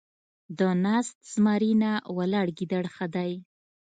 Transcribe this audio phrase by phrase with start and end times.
[0.29, 3.31] ـ د ناست زمري نه، ولاړ ګيدړ ښه دی.